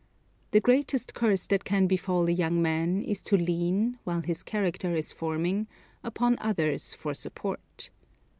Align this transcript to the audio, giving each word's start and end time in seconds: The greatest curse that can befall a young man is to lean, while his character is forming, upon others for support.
The 0.49 0.59
greatest 0.59 1.13
curse 1.13 1.45
that 1.45 1.63
can 1.63 1.85
befall 1.85 2.25
a 2.27 2.31
young 2.31 2.59
man 2.59 3.03
is 3.03 3.21
to 3.21 3.37
lean, 3.37 3.99
while 4.03 4.21
his 4.21 4.41
character 4.41 4.95
is 4.95 5.11
forming, 5.11 5.67
upon 6.03 6.39
others 6.41 6.95
for 6.95 7.13
support. 7.13 7.91